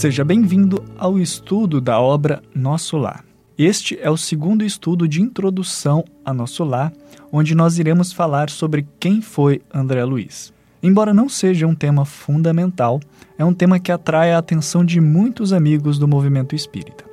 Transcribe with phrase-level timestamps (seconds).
[0.00, 3.22] Seja bem-vindo ao estudo da obra Nosso Lar.
[3.58, 6.90] Este é o segundo estudo de introdução a Nosso Lar,
[7.30, 10.54] onde nós iremos falar sobre quem foi André Luiz.
[10.82, 12.98] Embora não seja um tema fundamental,
[13.36, 17.04] é um tema que atrai a atenção de muitos amigos do movimento espírita.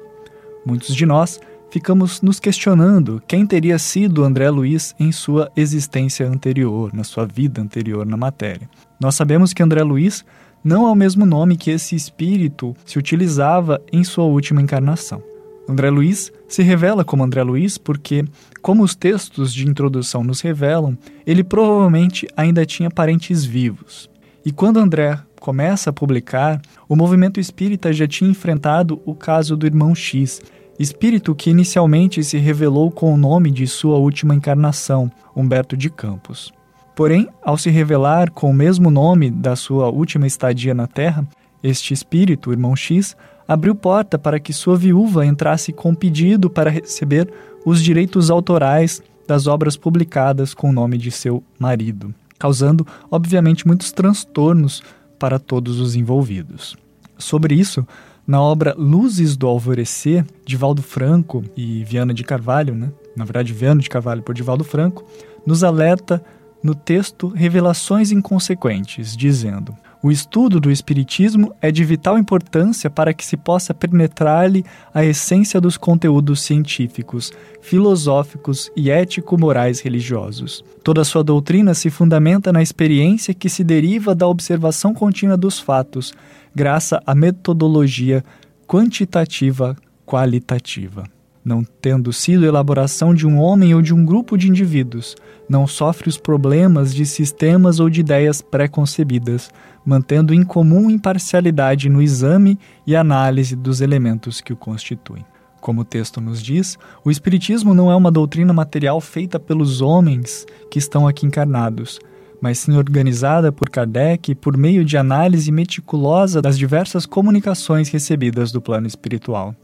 [0.65, 6.93] Muitos de nós ficamos nos questionando quem teria sido André Luiz em sua existência anterior,
[6.93, 8.69] na sua vida anterior na matéria.
[8.97, 10.23] Nós sabemos que André Luiz
[10.67, 15.23] não é o mesmo nome que esse espírito se utilizava em sua última encarnação.
[15.65, 18.25] André Luiz se revela como André Luiz porque,
[18.61, 24.09] como os textos de introdução nos revelam, ele provavelmente ainda tinha parentes vivos.
[24.45, 29.65] E quando André começa a publicar, o movimento espírita já tinha enfrentado o caso do
[29.65, 30.41] irmão X,
[30.77, 36.56] espírito que inicialmente se revelou com o nome de sua última encarnação, Humberto de Campos.
[36.97, 41.27] Porém, ao se revelar com o mesmo nome da sua última estadia na Terra,
[41.61, 43.15] este espírito, o irmão X,
[43.47, 47.31] abriu porta para que sua viúva entrasse com pedido para receber
[47.63, 53.91] os direitos autorais das obras publicadas com o nome de seu marido, causando, obviamente, muitos
[53.91, 54.81] transtornos
[55.19, 56.75] para todos os envolvidos.
[57.15, 57.85] Sobre isso,
[58.25, 62.91] na obra Luzes do Alvorecer, de Valdo Franco e Viana de Carvalho, né?
[63.15, 65.05] na verdade, Viana de Carvalho por Divaldo Franco,
[65.45, 66.23] nos alerta
[66.63, 73.25] no texto Revelações Inconsequentes, dizendo: O estudo do Espiritismo é de vital importância para que
[73.25, 80.63] se possa penetrar-lhe a essência dos conteúdos científicos, filosóficos e ético-morais religiosos.
[80.83, 86.13] Toda sua doutrina se fundamenta na experiência que se deriva da observação contínua dos fatos,
[86.55, 88.23] graças à metodologia
[88.67, 91.16] quantitativa qualitativa
[91.47, 95.15] não tendo sido elaboração de um homem ou de um grupo de indivíduos,
[95.47, 99.49] não sofre os problemas de sistemas ou de ideias pré-concebidas,
[99.85, 105.25] mantendo em comum imparcialidade no exame e análise dos elementos que o constituem.
[105.61, 110.45] Como o texto nos diz, o Espiritismo não é uma doutrina material feita pelos homens
[110.69, 111.97] que estão aqui encarnados,
[112.41, 118.61] mas sim organizada por Kardec por meio de análise meticulosa das diversas comunicações recebidas do
[118.61, 119.55] plano espiritual.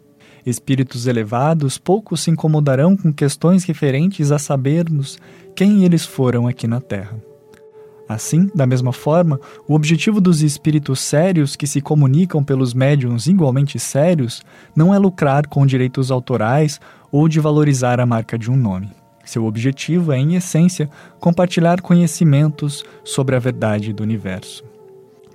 [0.45, 5.17] Espíritos elevados pouco se incomodarão com questões referentes a sabermos
[5.55, 7.17] quem eles foram aqui na Terra.
[8.07, 13.79] Assim, da mesma forma, o objetivo dos espíritos sérios que se comunicam pelos médiums igualmente
[13.79, 14.43] sérios
[14.75, 16.79] não é lucrar com direitos autorais
[17.11, 18.89] ou de valorizar a marca de um nome.
[19.23, 20.89] Seu objetivo é, em essência,
[21.19, 24.63] compartilhar conhecimentos sobre a verdade do universo.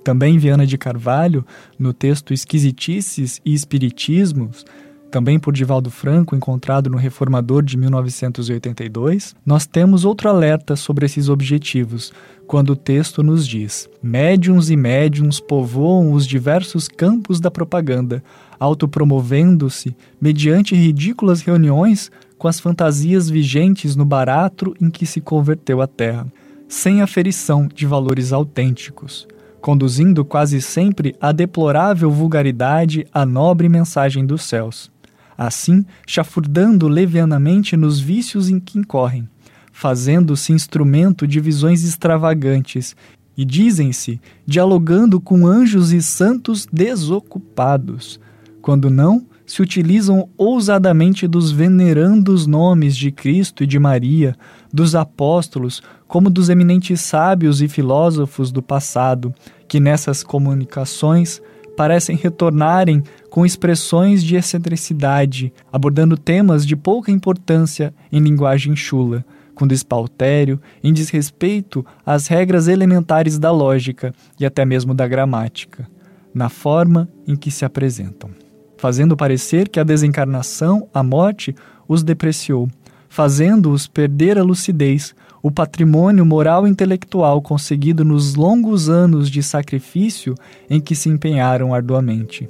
[0.04, 1.44] Também Viana de Carvalho,
[1.78, 4.64] no texto Esquisitices e Espiritismos,
[5.10, 11.28] também por Divaldo Franco, encontrado no Reformador de 1982, nós temos outro alerta sobre esses
[11.28, 12.12] objetivos,
[12.46, 18.22] quando o texto nos diz: médiums e médiums povoam os diversos campos da propaganda,
[18.60, 25.86] autopromovendo-se mediante ridículas reuniões com as fantasias vigentes no barato em que se converteu a
[25.86, 26.26] terra,
[26.68, 29.26] sem aferição de valores autênticos
[29.60, 34.88] conduzindo quase sempre a deplorável vulgaridade a nobre mensagem dos céus
[35.38, 39.28] assim chafurdando levianamente nos vícios em que incorrem,
[39.72, 42.96] fazendo-se instrumento de visões extravagantes
[43.36, 48.18] e dizem-se dialogando com anjos e santos desocupados,
[48.60, 54.36] quando não se utilizam ousadamente dos venerandos nomes de Cristo e de Maria,
[54.70, 59.32] dos apóstolos, como dos eminentes sábios e filósofos do passado,
[59.66, 61.40] que nessas comunicações
[61.78, 69.24] parecem retornarem com expressões de excentricidade, abordando temas de pouca importância em linguagem chula,
[69.54, 75.88] com despautério, em desrespeito às regras elementares da lógica e até mesmo da gramática,
[76.34, 78.30] na forma em que se apresentam,
[78.76, 81.54] fazendo parecer que a desencarnação, a morte,
[81.86, 82.68] os depreciou,
[83.08, 90.34] fazendo-os perder a lucidez, o patrimônio moral e intelectual conseguido nos longos anos de sacrifício
[90.68, 92.48] em que se empenharam arduamente.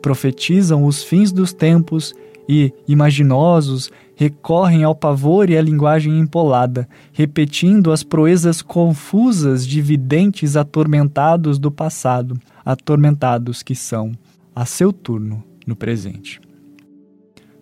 [0.00, 2.14] Profetizam os fins dos tempos
[2.48, 10.56] e, imaginosos, recorrem ao pavor e à linguagem empolada, repetindo as proezas confusas de videntes
[10.56, 14.12] atormentados do passado, atormentados que são,
[14.54, 16.40] a seu turno, no presente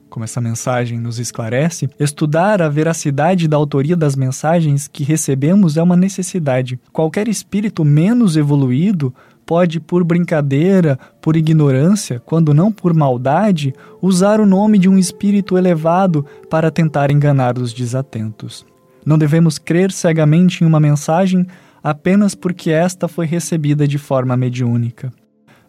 [0.09, 5.83] como essa mensagem nos esclarece, estudar a veracidade da autoria das mensagens que recebemos é
[5.83, 6.81] uma necessidade.
[6.93, 9.15] Qualquer espírito menos evoluído
[9.47, 13.73] pode, por brincadeira, por ignorância, quando não por maldade,
[14.03, 18.67] usar o nome de um espírito elevado para tentar enganar os desatentos.
[19.07, 21.47] Não devemos crer cegamente em uma mensagem
[21.83, 25.11] apenas porque esta foi recebida de forma mediúnica.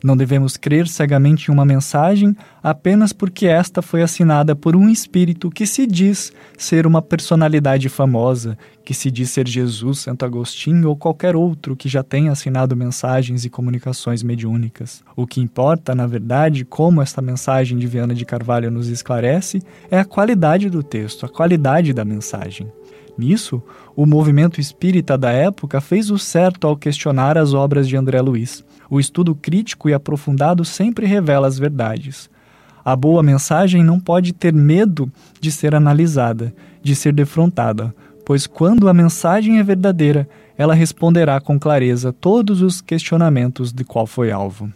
[0.03, 5.49] Não devemos crer cegamente em uma mensagem apenas porque esta foi assinada por um espírito
[5.49, 10.95] que se diz ser uma personalidade famosa, que se diz ser Jesus, Santo Agostinho ou
[10.95, 15.03] qualquer outro que já tenha assinado mensagens e comunicações mediúnicas.
[15.15, 19.61] O que importa, na verdade, como esta mensagem de Viana de Carvalho nos esclarece,
[19.91, 22.71] é a qualidade do texto, a qualidade da mensagem.
[23.19, 23.61] Nisso,
[23.97, 28.63] o movimento espírita da época fez o certo ao questionar as obras de André Luiz.
[28.89, 32.29] O estudo crítico e aprofundado sempre revela as verdades.
[32.83, 35.11] A boa mensagem não pode ter medo
[35.41, 37.93] de ser analisada, de ser defrontada,
[38.25, 40.25] pois quando a mensagem é verdadeira,
[40.57, 44.71] ela responderá com clareza todos os questionamentos de qual foi alvo.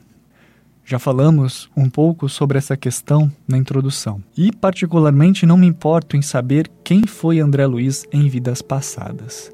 [0.85, 4.21] Já falamos um pouco sobre essa questão na introdução.
[4.37, 9.51] E, particularmente, não me importo em saber quem foi André Luiz em vidas passadas.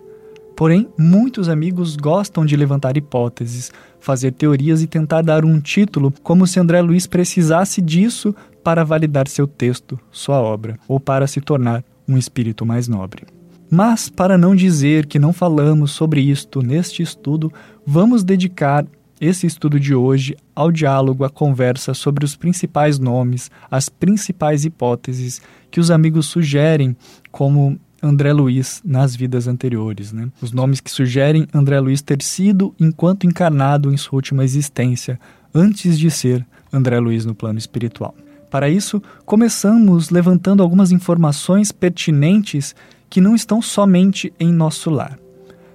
[0.55, 6.45] Porém, muitos amigos gostam de levantar hipóteses, fazer teorias e tentar dar um título como
[6.45, 11.83] se André Luiz precisasse disso para validar seu texto, sua obra, ou para se tornar
[12.07, 13.23] um espírito mais nobre.
[13.71, 17.53] Mas, para não dizer que não falamos sobre isto neste estudo,
[17.85, 18.85] vamos dedicar
[19.19, 25.41] esse estudo de hoje ao diálogo, à conversa sobre os principais nomes, as principais hipóteses
[25.69, 26.95] que os amigos sugerem
[27.31, 30.13] como André Luiz nas vidas anteriores.
[30.13, 30.29] Né?
[30.41, 35.19] Os nomes que sugerem André Luiz ter sido enquanto encarnado em sua última existência,
[35.53, 38.15] antes de ser André Luiz no plano espiritual.
[38.49, 42.75] Para isso, começamos levantando algumas informações pertinentes
[43.09, 45.19] que não estão somente em nosso lar.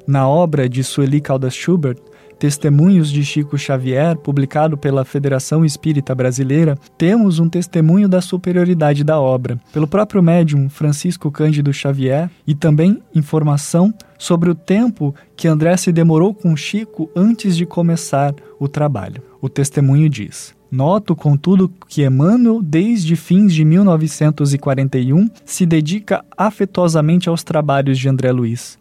[0.06, 1.98] Na obra de Sueli Caldas Schubert,
[2.38, 9.20] Testemunhos de Chico Xavier, publicado pela Federação Espírita Brasileira, temos um testemunho da superioridade da
[9.20, 15.76] obra, pelo próprio médium Francisco Cândido Xavier, e também informação sobre o tempo que André
[15.76, 19.22] se demorou com Chico antes de começar o trabalho.
[19.40, 27.44] O testemunho diz: Noto, contudo, que Emmanuel, desde fins de 1941, se dedica afetuosamente aos
[27.44, 28.78] trabalhos de André Luiz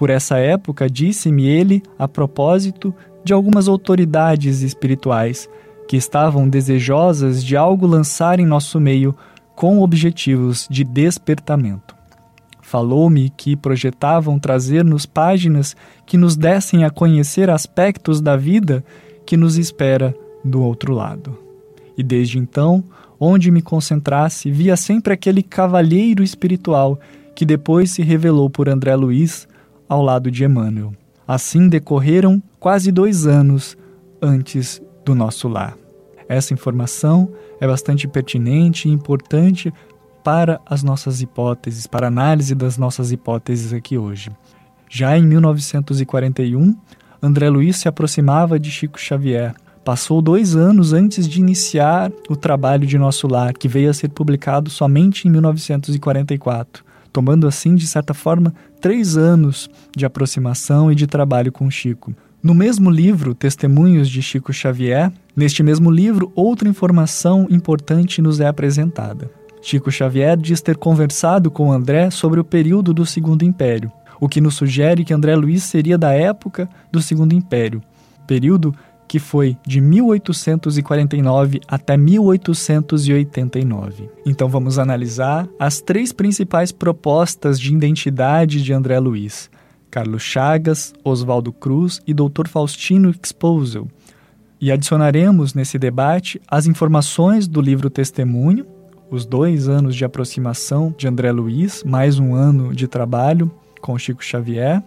[0.00, 5.46] por essa época, disse-me ele, a propósito de algumas autoridades espirituais
[5.86, 9.14] que estavam desejosas de algo lançar em nosso meio
[9.54, 11.94] com objetivos de despertamento.
[12.62, 15.76] Falou-me que projetavam trazer-nos páginas
[16.06, 18.82] que nos dessem a conhecer aspectos da vida
[19.26, 21.36] que nos espera do outro lado.
[21.94, 22.82] E desde então,
[23.20, 26.98] onde me concentrasse, via sempre aquele cavalheiro espiritual
[27.34, 29.46] que depois se revelou por André Luiz
[29.90, 30.92] ao lado de Emmanuel.
[31.26, 33.76] Assim decorreram quase dois anos
[34.22, 35.76] antes do nosso lar.
[36.28, 37.28] Essa informação
[37.60, 39.74] é bastante pertinente e importante
[40.22, 44.30] para as nossas hipóteses, para a análise das nossas hipóteses aqui hoje.
[44.88, 46.76] Já em 1941,
[47.20, 49.54] André Luiz se aproximava de Chico Xavier.
[49.84, 54.10] Passou dois anos antes de iniciar o trabalho de Nosso Lar, que veio a ser
[54.10, 61.06] publicado somente em 1944 tomando assim, de certa forma, três anos de aproximação e de
[61.06, 62.14] trabalho com Chico.
[62.42, 68.46] No mesmo livro, Testemunhos de Chico Xavier, neste mesmo livro, outra informação importante nos é
[68.46, 69.30] apresentada.
[69.60, 74.40] Chico Xavier diz ter conversado com André sobre o período do Segundo Império, o que
[74.40, 77.82] nos sugere que André Luiz seria da época do Segundo Império,
[78.26, 78.74] período
[79.10, 84.08] que foi de 1849 até 1889.
[84.24, 89.50] Então vamos analisar as três principais propostas de identidade de André Luiz:
[89.90, 92.46] Carlos Chagas, Oswaldo Cruz e Dr.
[92.46, 93.88] Faustino Exposel.
[94.60, 98.64] E adicionaremos nesse debate as informações do livro Testemunho,
[99.10, 103.50] os dois anos de aproximação de André Luiz, mais um ano de trabalho
[103.80, 104.80] com Chico Xavier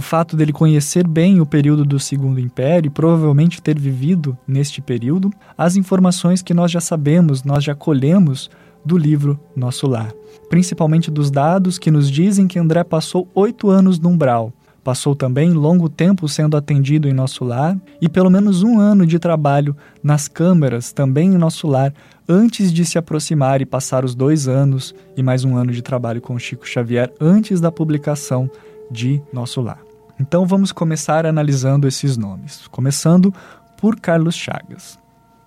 [0.00, 4.80] o fato dele conhecer bem o período do Segundo Império e provavelmente ter vivido neste
[4.80, 8.48] período, as informações que nós já sabemos, nós já colhemos
[8.82, 10.10] do livro Nosso Lar,
[10.48, 15.52] principalmente dos dados que nos dizem que André passou oito anos no umbral, passou também
[15.52, 20.28] longo tempo sendo atendido em nosso lar e pelo menos um ano de trabalho nas
[20.28, 21.92] câmeras, também em nosso lar,
[22.26, 26.22] antes de se aproximar e passar os dois anos e mais um ano de trabalho
[26.22, 28.50] com Chico Xavier antes da publicação
[28.90, 29.89] de nosso lar.
[30.20, 33.32] Então vamos começar analisando esses nomes, começando
[33.78, 34.98] por Carlos Chagas.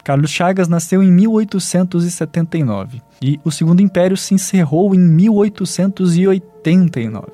[0.04, 7.28] Carlos Chagas nasceu em 1879 e o Segundo Império se encerrou em 1889.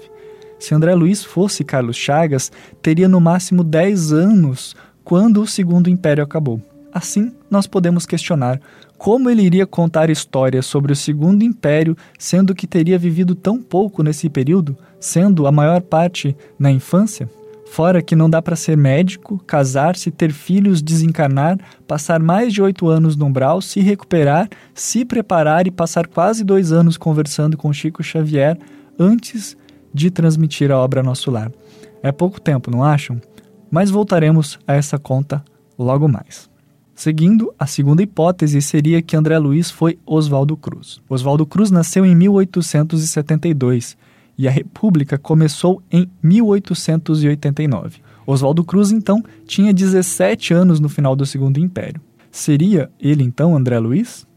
[0.59, 6.21] Se André Luiz fosse Carlos Chagas, teria no máximo 10 anos quando o Segundo Império
[6.21, 6.61] acabou.
[6.93, 8.59] Assim, nós podemos questionar
[8.99, 14.03] como ele iria contar histórias sobre o Segundo Império, sendo que teria vivido tão pouco
[14.03, 17.29] nesse período, sendo a maior parte na infância?
[17.71, 22.89] Fora que não dá para ser médico, casar-se, ter filhos, desencarnar, passar mais de oito
[22.89, 28.03] anos no umbral, se recuperar, se preparar e passar quase dois anos conversando com Chico
[28.03, 28.59] Xavier
[28.99, 29.55] antes
[29.93, 31.53] de transmitir a obra Nosso Lar.
[32.03, 33.21] É pouco tempo, não acham?
[33.71, 35.41] Mas voltaremos a essa conta
[35.77, 36.48] logo mais.
[36.99, 40.99] Seguindo, a segunda hipótese seria que André Luiz foi Oswaldo Cruz.
[41.07, 43.95] Oswaldo Cruz nasceu em 1872
[44.37, 48.01] e a República começou em 1889.
[48.27, 52.01] Oswaldo Cruz, então, tinha 17 anos no final do Segundo Império.
[52.29, 54.27] Seria ele, então, André Luiz?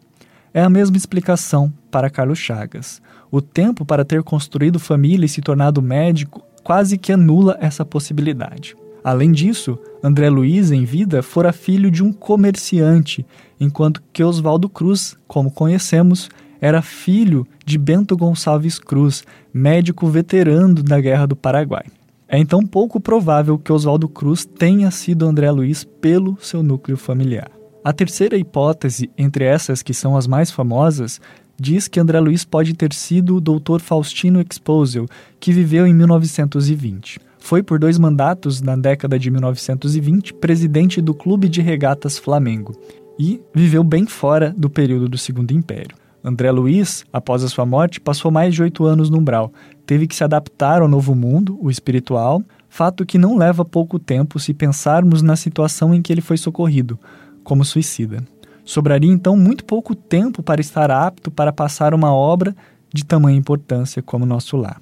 [0.54, 3.02] É a mesma explicação para Carlos Chagas.
[3.28, 8.76] O tempo para ter construído família e se tornado médico quase que anula essa possibilidade.
[9.04, 13.26] Além disso, André Luiz, em vida, fora filho de um comerciante,
[13.58, 16.28] enquanto que Oswaldo Cruz, como conhecemos,
[16.60, 21.84] era filho de Bento Gonçalves Cruz, médico veterano da Guerra do Paraguai.
[22.28, 27.50] É então pouco provável que Oswaldo Cruz tenha sido André Luiz pelo seu núcleo familiar.
[27.84, 31.20] A terceira hipótese, entre essas que são as mais famosas,
[31.60, 33.80] diz que André Luiz pode ter sido o Dr.
[33.80, 35.06] Faustino Exposel,
[35.40, 37.20] que viveu em 1920.
[37.42, 42.72] Foi por dois mandatos na década de 1920 presidente do Clube de Regatas Flamengo
[43.18, 45.96] e viveu bem fora do período do Segundo Império.
[46.22, 49.52] André Luiz, após a sua morte, passou mais de oito anos no umbral.
[49.84, 54.38] Teve que se adaptar ao novo mundo, o espiritual, fato que não leva pouco tempo
[54.38, 56.96] se pensarmos na situação em que ele foi socorrido,
[57.42, 58.22] como suicida.
[58.64, 62.54] Sobraria então muito pouco tempo para estar apto para passar uma obra
[62.94, 64.80] de tamanha importância como Nosso Lar.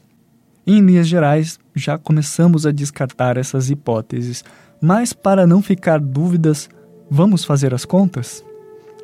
[0.66, 4.44] Em linhas gerais, já começamos a descartar essas hipóteses,
[4.80, 6.68] mas para não ficar dúvidas,
[7.10, 8.44] vamos fazer as contas?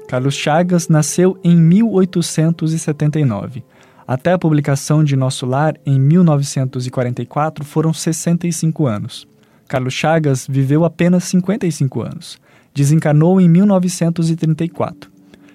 [0.08, 3.64] Carlos Chagas nasceu em 1879.
[4.06, 9.26] Até a publicação de Nosso Lar, em 1944, foram 65 anos.
[9.66, 12.38] Carlos Chagas viveu apenas 55 anos.
[12.72, 15.10] Desencarnou em 1934.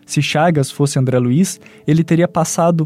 [0.06, 2.86] Se Chagas fosse André Luiz, ele teria passado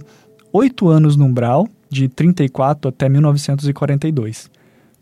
[0.53, 4.50] oito anos no umbral de 34 até 1942.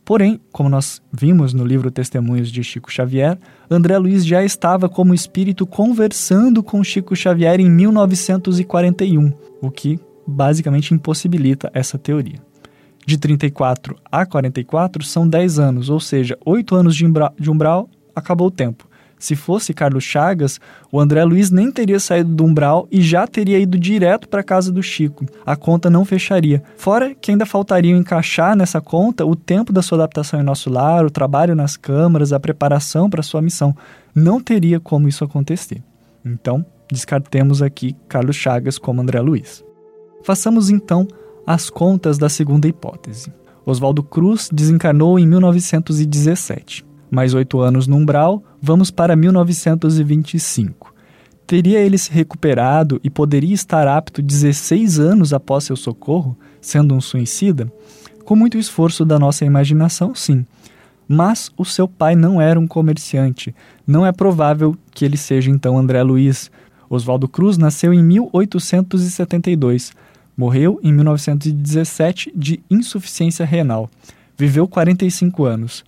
[0.06, 3.38] Porém, como nós vimos no livro Testemunhos de Chico Xavier,
[3.70, 9.98] André Luiz já estava como espírito conversando com Chico Xavier em 1941, o que
[10.28, 12.40] basicamente impossibilita essa teoria.
[13.06, 17.06] De 34 a 44 são 10 anos, ou seja, 8 anos de
[17.50, 18.88] umbral, acabou o tempo.
[19.24, 20.60] Se fosse Carlos Chagas,
[20.92, 24.44] o André Luiz nem teria saído do umbral e já teria ido direto para a
[24.44, 25.26] casa do Chico.
[25.46, 26.62] A conta não fecharia.
[26.76, 31.06] Fora que ainda faltaria encaixar nessa conta o tempo da sua adaptação em nosso lar,
[31.06, 33.74] o trabalho nas câmaras, a preparação para sua missão.
[34.14, 35.82] Não teria como isso acontecer.
[36.26, 39.64] Então, descartemos aqui Carlos Chagas como André Luiz.
[40.22, 41.08] Façamos então
[41.48, 43.32] as contas da segunda hipótese.
[43.66, 50.92] Oswaldo Cruz desencarnou em 1917 mais oito anos no umbral, vamos para 1925.
[51.46, 57.00] Teria ele se recuperado e poderia estar apto 16 anos após seu socorro, sendo um
[57.00, 57.72] suicida?
[58.26, 60.44] Com muito esforço da nossa imaginação, sim.
[61.08, 63.54] Mas o seu pai não era um comerciante.
[63.86, 66.50] Não é provável que ele seja então André Luiz.
[66.90, 69.92] Oswaldo Cruz nasceu em 1872.
[70.36, 73.88] Morreu em 1917 de insuficiência renal.
[74.36, 75.86] Viveu 45 anos.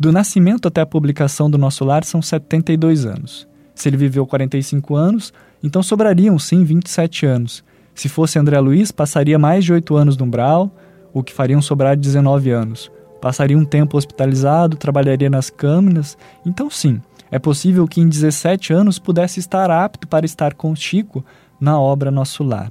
[0.00, 3.48] Do nascimento até a publicação do Nosso Lar são 72 anos.
[3.74, 7.64] Se ele viveu 45 anos, então sobrariam sim 27 anos.
[7.96, 10.70] Se fosse André Luiz, passaria mais de 8 anos no umbral,
[11.12, 12.92] o que fariam sobrar 19 anos.
[13.20, 16.16] Passaria um tempo hospitalizado, trabalharia nas câmeras.
[16.46, 21.24] Então, sim, é possível que em 17 anos pudesse estar apto para estar com Chico
[21.60, 22.70] na obra Nosso Lar.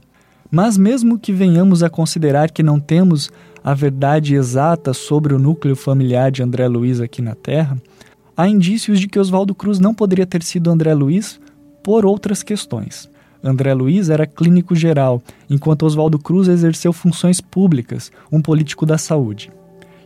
[0.49, 3.29] Mas, mesmo que venhamos a considerar que não temos
[3.67, 7.77] a verdade exata sobre o núcleo familiar de André Luiz aqui na Terra,
[8.37, 11.37] há indícios de que Oswaldo Cruz não poderia ter sido André Luiz
[11.83, 13.09] por outras questões.
[13.43, 19.51] André Luiz era clínico geral, enquanto Oswaldo Cruz exerceu funções públicas, um político da saúde.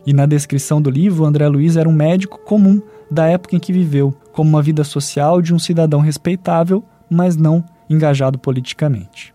[0.04, 3.72] E na descrição do livro, André Luiz era um médico comum da época em que
[3.72, 9.32] viveu, como uma vida social de um cidadão respeitável, mas não engajado politicamente.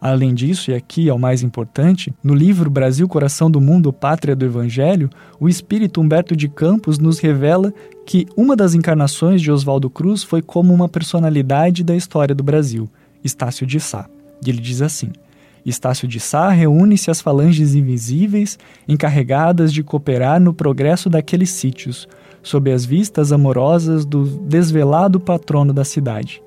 [0.00, 4.34] Além disso, e aqui é o mais importante, no livro Brasil, Coração do Mundo, Pátria
[4.34, 7.70] do Evangelho, o espírito Humberto de Campos nos revela
[8.06, 12.88] que uma das encarnações de Oswaldo Cruz foi como uma personalidade da história do Brasil,
[13.22, 14.08] Estácio de Sá.
[14.44, 15.10] E ele diz assim:
[15.66, 22.08] Estácio de Sá reúne-se às falanges invisíveis encarregadas de cooperar no progresso daqueles sítios,
[22.42, 26.42] sob as vistas amorosas do desvelado patrono da cidade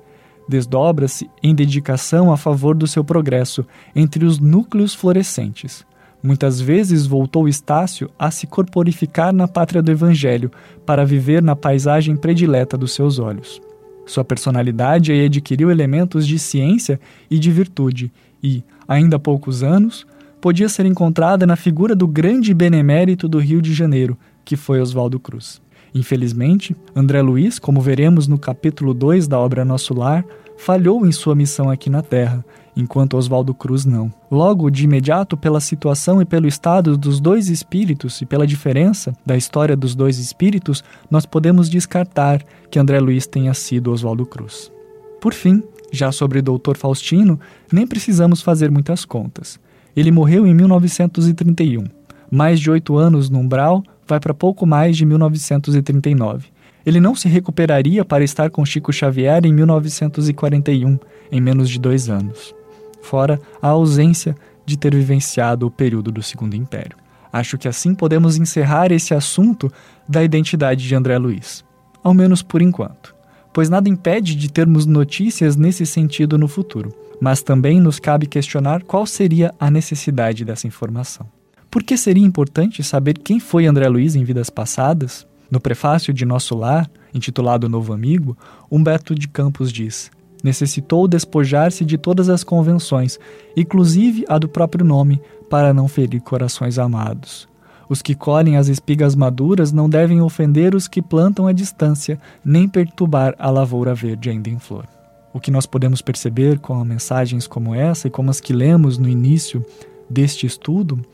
[0.48, 5.84] desdobra-se em dedicação a favor do seu progresso entre os núcleos florescentes.
[6.22, 10.50] Muitas vezes voltou Estácio a se corporificar na pátria do Evangelho
[10.86, 13.60] para viver na paisagem predileta dos seus olhos.
[14.06, 20.06] Sua personalidade aí adquiriu elementos de ciência e de virtude, e, ainda há poucos anos,
[20.40, 25.18] podia ser encontrada na figura do grande benemérito do Rio de Janeiro, que foi Oswaldo
[25.18, 25.60] Cruz.
[25.94, 30.24] Infelizmente, André Luiz, como veremos no capítulo 2 da obra Nosso Lar,
[30.56, 32.44] falhou em sua missão aqui na Terra,
[32.76, 34.12] enquanto Oswaldo Cruz não.
[34.30, 39.36] Logo, de imediato, pela situação e pelo estado dos dois espíritos e pela diferença da
[39.36, 44.72] história dos dois espíritos, nós podemos descartar que André Luiz tenha sido Oswaldo Cruz.
[45.20, 46.76] Por fim, já sobre Dr.
[46.76, 47.38] Faustino,
[47.72, 49.60] nem precisamos fazer muitas contas.
[49.96, 51.84] Ele morreu em 1931.
[52.30, 56.48] Mais de oito anos no umbral, vai para pouco mais de 1939.
[56.84, 60.98] Ele não se recuperaria para estar com Chico Xavier em 1941,
[61.32, 62.54] em menos de dois anos.
[63.02, 66.96] Fora a ausência de ter vivenciado o período do Segundo Império.
[67.32, 69.72] Acho que assim podemos encerrar esse assunto
[70.08, 71.64] da identidade de André Luiz,
[72.02, 73.14] ao menos por enquanto,
[73.52, 78.82] pois nada impede de termos notícias nesse sentido no futuro, mas também nos cabe questionar
[78.82, 81.26] qual seria a necessidade dessa informação.
[81.74, 85.26] Por que seria importante saber quem foi André Luiz em vidas passadas?
[85.50, 88.38] No prefácio de Nosso Lar, intitulado Novo Amigo,
[88.70, 90.08] Humberto de Campos diz:
[90.40, 93.18] necessitou despojar-se de todas as convenções,
[93.56, 97.48] inclusive a do próprio nome, para não ferir corações amados.
[97.88, 102.68] Os que colhem as espigas maduras não devem ofender os que plantam à distância, nem
[102.68, 104.86] perturbar a lavoura verde ainda em flor.
[105.32, 109.08] O que nós podemos perceber com mensagens como essa e como as que lemos no
[109.08, 109.66] início
[110.08, 111.04] deste estudo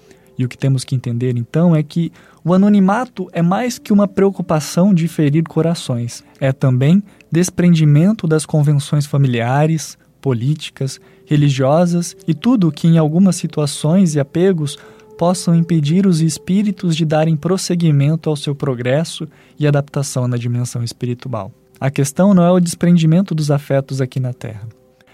[0.40, 2.10] e o que temos que entender então é que
[2.42, 9.04] o anonimato é mais que uma preocupação de ferir corações, é também desprendimento das convenções
[9.04, 14.78] familiares, políticas, religiosas e tudo que em algumas situações e apegos
[15.18, 21.52] possam impedir os espíritos de darem prosseguimento ao seu progresso e adaptação na dimensão espiritual.
[21.78, 24.66] A questão não é o desprendimento dos afetos aqui na Terra.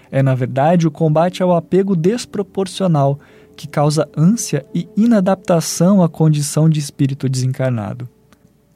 [0.09, 3.19] É, na verdade, o combate ao apego desproporcional
[3.57, 8.07] que causa ânsia e inadaptação à condição de espírito desencarnado.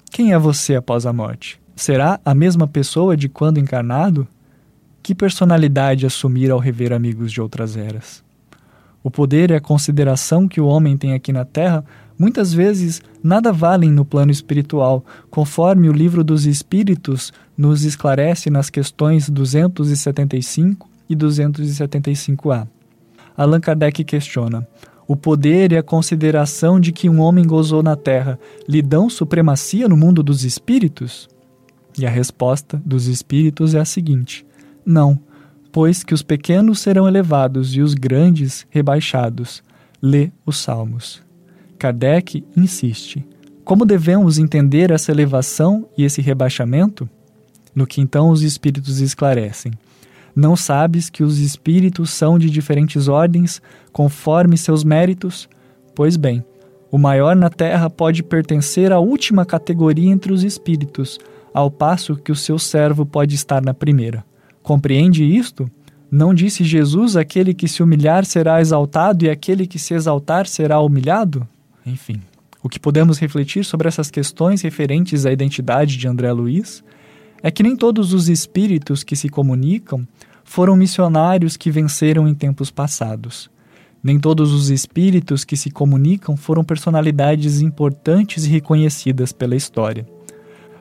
[0.10, 1.62] Quem é você após a morte?
[1.76, 4.28] Será a mesma pessoa de quando encarnado?
[5.04, 8.24] Que personalidade assumir ao rever amigos de outras eras?
[9.04, 11.86] O poder e a consideração que o homem tem aqui na Terra
[12.18, 18.70] muitas vezes nada valem no plano espiritual, conforme o livro dos Espíritos nos esclarece nas
[18.70, 22.68] questões 275 e 275A.
[23.42, 24.68] Allan Kardec questiona:
[25.08, 29.90] o poder e a consideração de que um homem gozou na terra lhe dão supremacia
[29.90, 31.28] no mundo dos espíritos?
[31.98, 34.46] E a resposta dos espíritos é a seguinte:
[34.86, 35.20] não,
[35.72, 39.64] pois que os pequenos serão elevados e os grandes rebaixados.
[40.00, 41.22] Lê os Salmos.
[41.80, 43.26] Kardec insiste:
[43.66, 47.10] como devemos entender essa elevação e esse rebaixamento?
[47.74, 49.72] No que então os espíritos esclarecem.
[50.36, 55.50] Não sabes que os espíritos são de diferentes ordens, conforme seus méritos?
[55.94, 56.44] Pois bem,
[56.92, 61.20] o maior na terra pode pertencer à última categoria entre os espíritos,
[61.54, 64.24] ao passo que o seu servo pode estar na primeira.
[64.64, 65.70] Compreende isto?
[66.10, 70.80] Não disse Jesus: aquele que se humilhar será exaltado e aquele que se exaltar será
[70.82, 71.48] humilhado?
[71.86, 72.22] Enfim,
[72.62, 76.84] o que podemos refletir sobre essas questões referentes à identidade de André Luiz
[77.44, 80.08] é que nem todos os espíritos que se comunicam
[80.44, 83.50] foram missionários que venceram em tempos passados.
[84.04, 90.08] Nem todos os espíritos que se comunicam foram personalidades importantes e reconhecidas pela história.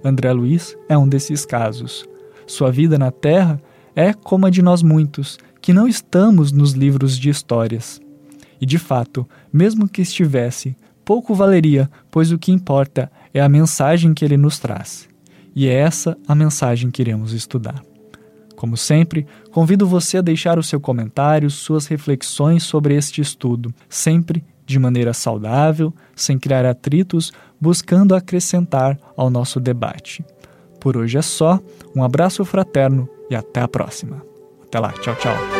[0.03, 2.07] André Luiz é um desses casos.
[2.47, 3.61] Sua vida na Terra
[3.95, 8.01] é como a de nós muitos, que não estamos nos livros de histórias.
[8.61, 14.15] E de fato, mesmo que estivesse, pouco valeria, pois o que importa é a mensagem
[14.15, 15.10] que ele nos traz.
[15.55, 17.83] E é essa a mensagem que iremos estudar.
[18.57, 24.45] Como sempre, convido você a deixar o seu comentário, suas reflexões sobre este estudo, sempre
[24.67, 30.25] de maneira saudável, sem criar atritos, buscando acrescentar ao nosso debate.
[30.79, 31.59] Por hoje é só,
[31.97, 34.23] um abraço fraterno e até a próxima.
[34.63, 35.60] Até lá, tchau, tchau.